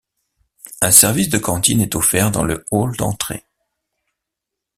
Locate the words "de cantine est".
1.29-1.93